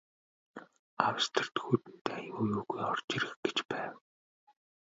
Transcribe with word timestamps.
Австрид 1.09 1.55
Хүйтэн 1.65 1.97
дайн 2.05 2.25
юу 2.35 2.43
юугүй 2.57 2.81
орж 2.91 3.07
ирэх 3.15 3.33
гэж 3.45 3.57
байв. 3.69 3.93